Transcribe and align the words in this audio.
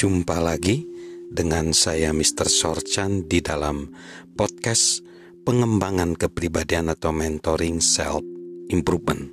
Jumpa 0.00 0.40
lagi 0.40 0.88
dengan 1.28 1.76
saya 1.76 2.16
Mr. 2.16 2.48
Sorchan 2.48 3.28
di 3.28 3.44
dalam 3.44 3.92
podcast 4.32 5.04
pengembangan 5.44 6.16
kepribadian 6.16 6.88
atau 6.88 7.12
mentoring 7.12 7.84
self 7.84 8.24
improvement. 8.72 9.28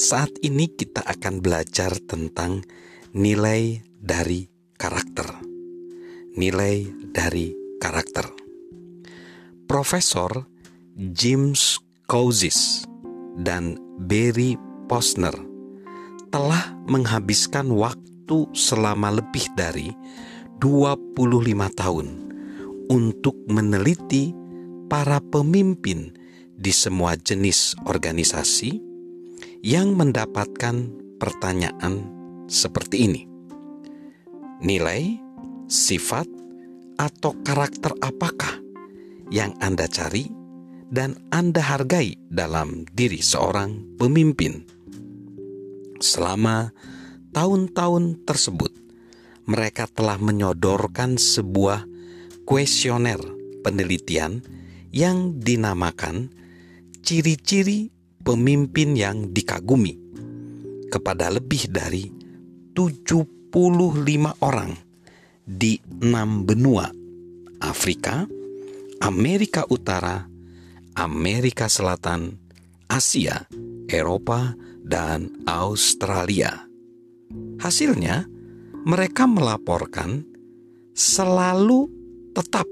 Saat 0.00 0.40
ini 0.40 0.72
kita 0.72 1.04
akan 1.04 1.44
belajar 1.44 2.00
tentang 2.00 2.64
nilai 3.12 3.84
dari 3.92 4.48
karakter. 4.80 5.36
Nilai 6.40 6.88
dari 7.12 7.52
karakter. 7.76 8.24
Profesor 9.68 10.48
James 10.96 11.76
Cousins 12.08 12.88
dan 13.36 13.76
Barry 14.00 14.56
Posner 14.88 15.36
telah 16.32 16.72
menghabiskan 16.88 17.68
waktu 17.68 18.08
waktu 18.28 18.52
selama 18.52 19.08
lebih 19.24 19.48
dari 19.56 19.88
25 20.60 21.16
tahun 21.72 22.06
untuk 22.92 23.32
meneliti 23.48 24.36
para 24.92 25.16
pemimpin 25.24 26.12
di 26.52 26.68
semua 26.68 27.16
jenis 27.16 27.72
organisasi 27.88 28.84
yang 29.64 29.96
mendapatkan 29.96 30.92
pertanyaan 31.16 32.04
seperti 32.52 33.08
ini. 33.08 33.22
Nilai, 34.60 35.16
sifat, 35.64 36.28
atau 37.00 37.32
karakter 37.40 37.96
apakah 38.04 38.60
yang 39.32 39.56
Anda 39.64 39.88
cari 39.88 40.28
dan 40.92 41.16
Anda 41.32 41.64
hargai 41.64 42.12
dalam 42.28 42.84
diri 42.92 43.24
seorang 43.24 43.96
pemimpin? 43.96 44.68
Selama 46.02 46.68
tahun-tahun 47.32 48.24
tersebut, 48.28 48.72
mereka 49.48 49.88
telah 49.88 50.20
menyodorkan 50.20 51.16
sebuah 51.16 51.88
kuesioner 52.44 53.20
penelitian 53.64 54.44
yang 54.92 55.40
dinamakan 55.40 56.32
ciri-ciri 57.04 57.88
pemimpin 58.20 58.92
yang 58.92 59.32
dikagumi 59.32 59.96
kepada 60.92 61.32
lebih 61.32 61.68
dari 61.72 62.08
75 62.76 63.48
orang 64.44 64.72
di 65.48 65.80
enam 66.04 66.44
benua 66.44 66.92
Afrika, 67.64 68.28
Amerika 69.00 69.64
Utara, 69.72 70.28
Amerika 70.92 71.72
Selatan, 71.72 72.36
Asia, 72.86 73.48
Eropa, 73.88 74.52
dan 74.84 75.32
Australia. 75.48 76.67
Hasilnya, 77.58 78.26
mereka 78.86 79.26
melaporkan 79.26 80.22
selalu 80.94 81.90
tetap 82.34 82.66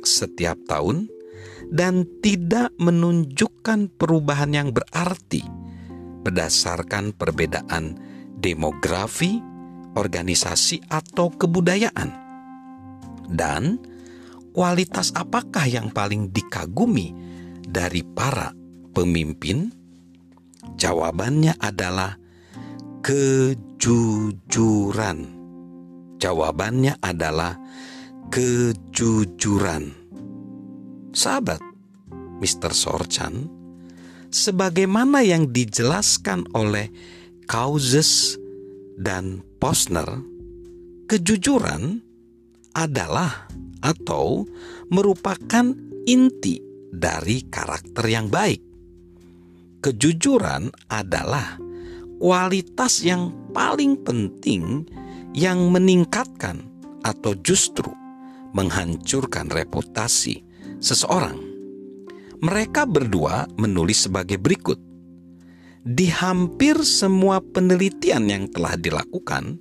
setiap 0.00 0.56
tahun 0.64 1.08
dan 1.68 2.08
tidak 2.24 2.72
menunjukkan 2.80 3.92
perubahan 3.96 4.52
yang 4.52 4.68
berarti 4.72 5.44
berdasarkan 6.24 7.12
perbedaan 7.12 8.00
demografi, 8.40 9.40
organisasi, 9.96 10.88
atau 10.88 11.28
kebudayaan. 11.32 12.10
Dan 13.28 13.80
kualitas 14.56 15.12
apakah 15.12 15.68
yang 15.68 15.92
paling 15.92 16.32
dikagumi 16.32 17.12
dari 17.64 18.00
para 18.04 18.52
pemimpin? 18.96 19.72
Jawabannya 20.80 21.60
adalah 21.60 22.23
kejujuran? 23.04 24.16
Jawabannya 26.16 26.96
adalah 27.04 27.52
kejujuran. 28.32 29.92
Sahabat, 31.12 31.60
Mr. 32.40 32.72
Sorchan, 32.72 33.44
sebagaimana 34.32 35.20
yang 35.20 35.52
dijelaskan 35.52 36.48
oleh 36.56 36.88
Causes 37.44 38.40
dan 38.96 39.44
Posner, 39.60 40.08
kejujuran 41.04 42.00
adalah 42.72 43.52
atau 43.84 44.48
merupakan 44.88 45.76
inti 46.08 46.56
dari 46.88 47.44
karakter 47.52 48.08
yang 48.08 48.32
baik. 48.32 48.64
Kejujuran 49.84 50.72
adalah 50.88 51.60
kualitas 52.18 53.02
yang 53.02 53.30
paling 53.50 53.98
penting 54.00 54.86
yang 55.34 55.70
meningkatkan 55.70 56.62
atau 57.02 57.34
justru 57.42 57.90
menghancurkan 58.54 59.50
reputasi 59.50 60.40
seseorang. 60.78 61.36
Mereka 62.44 62.86
berdua 62.86 63.48
menulis 63.58 64.06
sebagai 64.06 64.38
berikut: 64.38 64.78
di 65.84 66.08
hampir 66.08 66.80
semua 66.80 67.44
penelitian 67.44 68.30
yang 68.30 68.44
telah 68.48 68.78
dilakukan, 68.78 69.60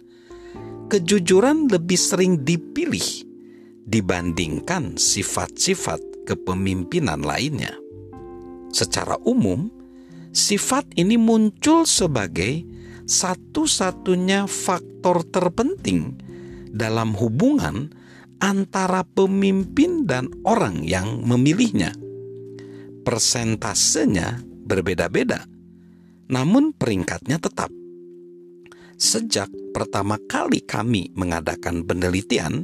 kejujuran 0.88 1.68
lebih 1.68 2.00
sering 2.00 2.44
dipilih 2.44 3.28
dibandingkan 3.84 4.96
sifat-sifat 4.96 6.00
kepemimpinan 6.24 7.19
lainnya. 7.19 7.75
Secara 8.72 9.19
umum, 9.28 9.68
sifat 10.33 10.89
ini 10.97 11.16
muncul 11.16 11.85
sebagai 11.85 12.66
satu-satunya 13.05 14.49
faktor 14.49 15.21
terpenting 15.29 16.17
dalam 16.73 17.13
hubungan 17.13 17.94
antara 18.41 19.05
pemimpin 19.05 20.09
dan 20.09 20.27
orang 20.44 20.83
yang 20.83 21.23
memilihnya. 21.23 21.94
Persentasenya 23.03 24.44
berbeda-beda, 24.44 25.45
namun 26.27 26.73
peringkatnya 26.73 27.38
tetap. 27.38 27.69
Sejak 28.97 29.51
pertama 29.75 30.15
kali 30.31 30.63
kami 30.63 31.11
mengadakan 31.13 31.83
penelitian, 31.83 32.63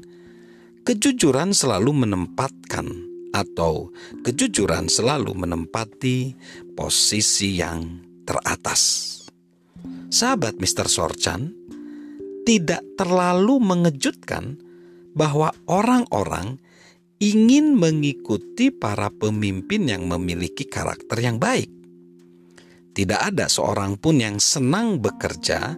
kejujuran 0.87 1.51
selalu 1.51 2.07
menempatkan 2.07 3.08
atau 3.33 3.93
kejujuran 4.25 4.89
selalu 4.89 5.33
menempati 5.35 6.33
posisi 6.73 7.59
yang 7.59 8.01
teratas. 8.25 9.15
Sahabat 10.09 10.57
Mr. 10.57 10.89
Sorchan, 10.89 11.53
tidak 12.43 12.81
terlalu 12.97 13.61
mengejutkan 13.61 14.57
bahwa 15.13 15.53
orang-orang 15.69 16.57
ingin 17.21 17.77
mengikuti 17.77 18.73
para 18.73 19.13
pemimpin 19.13 19.85
yang 19.85 20.09
memiliki 20.09 20.65
karakter 20.65 21.19
yang 21.19 21.37
baik. 21.37 21.69
Tidak 22.95 23.19
ada 23.21 23.45
seorang 23.45 24.01
pun 24.01 24.17
yang 24.17 24.41
senang 24.41 24.97
bekerja 24.97 25.77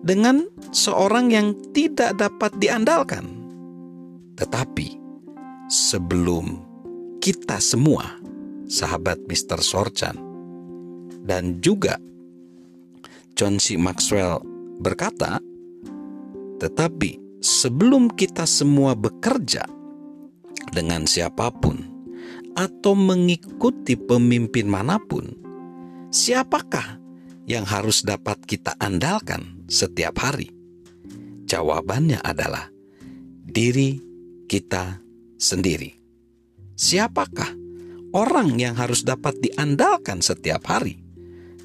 dengan 0.00 0.46
seorang 0.72 1.30
yang 1.30 1.52
tidak 1.74 2.16
dapat 2.16 2.54
diandalkan. 2.56 3.26
Tetapi 4.40 4.88
sebelum 5.68 6.65
kita 7.26 7.58
semua, 7.58 8.22
sahabat 8.70 9.18
Mr. 9.26 9.58
Sorchan, 9.58 10.14
dan 11.26 11.58
juga 11.58 11.98
John 13.34 13.58
C. 13.58 13.74
Maxwell 13.74 14.38
berkata, 14.78 15.42
"Tetapi 16.62 17.42
sebelum 17.42 18.14
kita 18.14 18.46
semua 18.46 18.94
bekerja 18.94 19.66
dengan 20.70 21.02
siapa 21.10 21.50
pun 21.50 21.82
atau 22.54 22.94
mengikuti 22.94 23.98
pemimpin 23.98 24.70
mana 24.70 25.02
pun, 25.02 25.26
siapakah 26.14 27.02
yang 27.50 27.66
harus 27.66 28.06
dapat 28.06 28.38
kita 28.46 28.78
andalkan 28.78 29.66
setiap 29.66 30.14
hari?" 30.22 30.54
Jawabannya 31.50 32.22
adalah 32.22 32.70
diri 33.42 33.98
kita 34.46 35.02
sendiri. 35.42 36.05
Siapakah 36.76 37.56
orang 38.12 38.60
yang 38.60 38.76
harus 38.76 39.00
dapat 39.00 39.40
diandalkan 39.40 40.20
setiap 40.20 40.68
hari? 40.68 41.00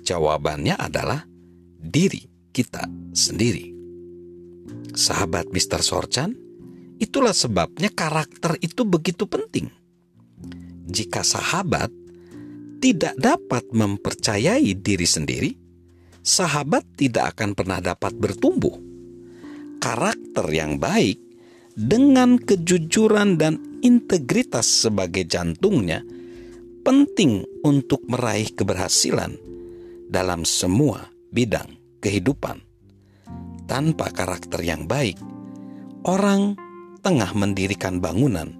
Jawabannya 0.07 0.79
adalah 0.79 1.27
diri 1.75 2.23
kita 2.55 2.87
sendiri. 3.11 3.75
Sahabat 4.95 5.51
Mr. 5.51 5.83
Sorchan, 5.83 6.31
itulah 6.95 7.35
sebabnya 7.35 7.91
karakter 7.91 8.55
itu 8.63 8.87
begitu 8.87 9.27
penting. 9.27 9.67
Jika 10.87 11.27
sahabat 11.27 11.91
tidak 12.79 13.15
dapat 13.19 13.67
mempercayai 13.67 14.71
diri 14.79 15.07
sendiri, 15.07 15.51
sahabat 16.23 16.87
tidak 16.95 17.35
akan 17.35 17.51
pernah 17.51 17.83
dapat 17.83 18.15
bertumbuh. 18.15 18.79
Karakter 19.83 20.47
yang 20.55 20.79
baik 20.79 21.19
dengan 21.75 22.39
kejujuran 22.39 23.35
dan 23.35 23.70
integritas 23.81 24.65
sebagai 24.65 25.25
jantungnya 25.27 26.05
penting 26.81 27.45
untuk 27.61 28.01
meraih 28.09 28.49
keberhasilan 28.53 29.37
dalam 30.09 30.45
semua 30.45 31.09
bidang 31.29 31.77
kehidupan. 32.01 32.61
Tanpa 33.69 34.11
karakter 34.11 34.59
yang 34.65 34.89
baik, 34.89 35.15
orang 36.03 36.57
tengah 36.99 37.31
mendirikan 37.37 38.03
bangunan 38.03 38.51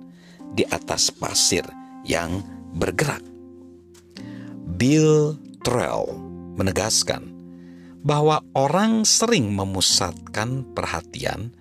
di 0.55 0.63
atas 0.69 1.11
pasir 1.11 1.65
yang 2.07 2.39
bergerak. 2.77 3.21
Bill 4.79 5.35
Trell 5.61 6.07
menegaskan 6.55 7.27
bahwa 8.01 8.41
orang 8.57 9.05
sering 9.05 9.53
memusatkan 9.53 10.65
perhatian 10.73 11.53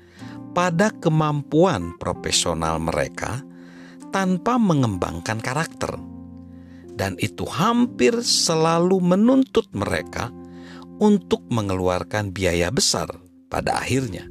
pada 0.57 0.89
kemampuan 0.95 1.95
profesional 2.01 2.81
mereka 2.81 3.45
tanpa 4.11 4.59
mengembangkan 4.59 5.39
karakter, 5.43 5.99
dan 6.95 7.17
itu 7.19 7.47
hampir 7.49 8.21
selalu 8.21 9.01
menuntut 9.01 9.71
mereka 9.73 10.29
untuk 11.01 11.47
mengeluarkan 11.49 12.31
biaya 12.31 12.69
besar 12.69 13.09
pada 13.49 13.81
akhirnya. 13.81 14.29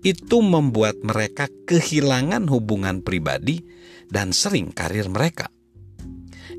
Itu 0.00 0.40
membuat 0.40 1.00
mereka 1.04 1.48
kehilangan 1.68 2.48
hubungan 2.48 3.04
pribadi 3.04 3.60
dan 4.08 4.32
sering 4.32 4.72
karir 4.72 5.08
mereka. 5.08 5.48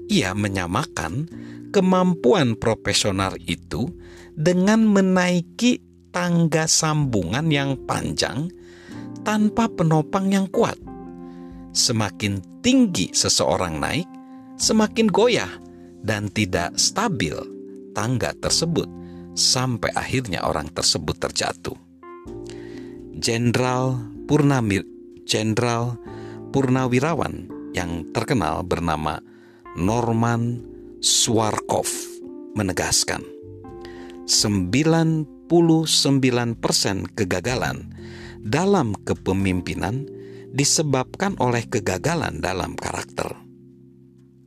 Ia 0.06 0.38
menyamakan 0.38 1.30
kemampuan 1.74 2.58
profesional 2.58 3.34
itu 3.42 3.90
dengan 4.38 4.86
menaiki 4.86 5.82
tangga 6.14 6.70
sambungan 6.70 7.50
yang 7.50 7.76
panjang 7.90 8.50
tanpa 9.26 9.68
penopang 9.74 10.30
yang 10.30 10.46
kuat. 10.54 10.78
Semakin 11.76 12.64
tinggi 12.64 13.12
seseorang 13.12 13.84
naik, 13.84 14.08
semakin 14.56 15.12
goyah 15.12 15.52
dan 16.00 16.32
tidak 16.32 16.80
stabil 16.80 17.36
tangga 17.92 18.32
tersebut 18.40 18.88
sampai 19.36 19.92
akhirnya 19.92 20.48
orang 20.48 20.72
tersebut 20.72 21.20
terjatuh. 21.20 21.76
Jenderal 23.20 24.00
Purnamir 24.24 24.88
Jenderal 25.28 26.00
Purnawirawan 26.56 27.52
yang 27.76 28.08
terkenal 28.16 28.64
bernama 28.64 29.20
Norman 29.76 30.64
Swarkov 31.04 31.92
menegaskan 32.56 33.20
99% 34.24 35.28
kegagalan 37.20 37.78
dalam 38.40 38.96
kepemimpinan 39.04 40.15
disebabkan 40.56 41.36
oleh 41.44 41.68
kegagalan 41.68 42.40
dalam 42.40 42.80
karakter. 42.80 43.36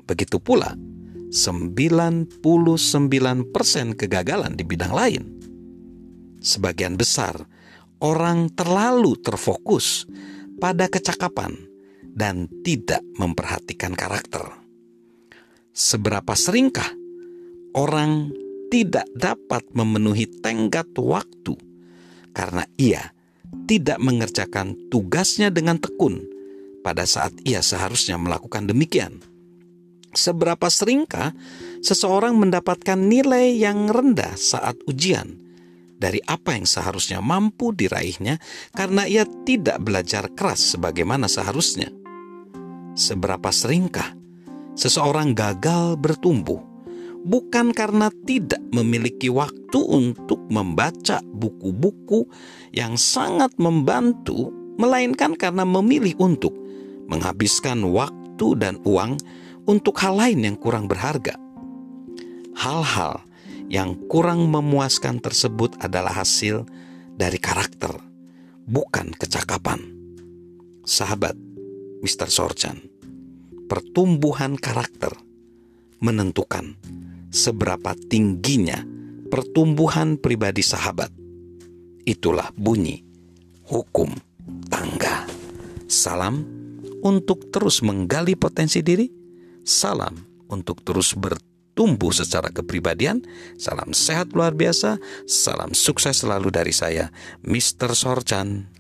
Begitu 0.09 0.41
pula 0.41 0.73
99% 1.29 2.41
kegagalan 3.93 4.57
di 4.57 4.65
bidang 4.65 4.93
lain. 4.97 5.25
Sebagian 6.41 6.97
besar 6.97 7.45
orang 8.01 8.49
terlalu 8.57 9.21
terfokus 9.21 10.09
pada 10.57 10.89
kecakapan 10.89 11.53
dan 12.17 12.49
tidak 12.65 13.05
memperhatikan 13.21 13.93
karakter. 13.93 14.49
Seberapa 15.77 16.33
seringkah 16.33 16.89
orang 17.77 18.33
tidak 18.73 19.05
dapat 19.13 19.69
memenuhi 19.77 20.25
tenggat 20.41 20.89
waktu 20.97 21.55
karena 22.33 22.65
ia 22.81 23.13
tidak 23.69 24.01
mengerjakan 24.01 24.77
tugasnya 24.89 25.53
dengan 25.53 25.77
tekun 25.77 26.25
pada 26.81 27.05
saat 27.05 27.37
ia 27.45 27.61
seharusnya 27.61 28.17
melakukan 28.17 28.65
demikian. 28.65 29.21
Seberapa 30.09 30.73
seringkah 30.73 31.37
seseorang 31.85 32.33
mendapatkan 32.41 32.97
nilai 32.97 33.61
yang 33.61 33.93
rendah 33.93 34.35
saat 34.41 34.81
ujian 34.89 35.37
dari 36.01 36.23
apa 36.25 36.57
yang 36.57 36.65
seharusnya 36.65 37.21
mampu 37.21 37.77
diraihnya 37.77 38.41
karena 38.73 39.05
ia 39.05 39.29
tidak 39.45 39.83
belajar 39.85 40.33
keras 40.33 40.75
sebagaimana 40.75 41.29
seharusnya? 41.29 41.93
Seberapa 42.97 43.53
seringkah 43.53 44.17
seseorang 44.79 45.37
gagal 45.37 46.01
bertumbuh, 46.01 46.63
bukan 47.25 47.75
karena 47.75 48.13
tidak 48.27 48.61
memiliki 48.71 49.31
waktu 49.33 49.79
untuk 49.79 50.43
membaca 50.51 51.23
buku-buku 51.25 52.29
yang 52.75 52.95
sangat 52.95 53.55
membantu, 53.59 54.53
melainkan 54.79 55.35
karena 55.35 55.67
memilih 55.67 56.15
untuk 56.23 56.55
menghabiskan 57.09 57.83
waktu 57.89 58.47
dan 58.61 58.79
uang 58.85 59.19
untuk 59.67 59.99
hal 59.99 60.17
lain 60.17 60.45
yang 60.45 60.57
kurang 60.57 60.87
berharga. 60.87 61.35
Hal-hal 62.59 63.23
yang 63.69 63.97
kurang 64.09 64.49
memuaskan 64.49 65.21
tersebut 65.21 65.77
adalah 65.79 66.25
hasil 66.25 66.65
dari 67.15 67.37
karakter, 67.37 67.93
bukan 68.65 69.13
kecakapan. 69.13 69.83
Sahabat 70.89 71.37
Mr. 72.01 72.33
Sorchan 72.33 72.81
pertumbuhan 73.69 74.57
karakter 74.57 75.13
menentukan 76.01 76.81
seberapa 77.29 77.95
tingginya 78.09 78.85
pertumbuhan 79.29 80.17
pribadi 80.17 80.65
sahabat. 80.65 81.13
Itulah 82.09 82.53
bunyi 82.57 83.05
hukum 83.69 84.09
tangga. 84.73 85.29
Salam 85.89 86.45
untuk 87.05 87.53
terus 87.53 87.85
menggali 87.85 88.35
potensi 88.35 88.81
diri. 88.81 89.09
Salam 89.65 90.17
untuk 90.49 90.81
terus 90.81 91.13
bertumbuh 91.13 92.13
secara 92.13 92.49
kepribadian. 92.49 93.21
Salam 93.61 93.93
sehat 93.93 94.33
luar 94.33 94.57
biasa. 94.57 94.97
Salam 95.29 95.77
sukses 95.77 96.25
selalu 96.25 96.49
dari 96.49 96.73
saya, 96.73 97.13
Mr. 97.45 97.93
Sorchan 97.93 98.79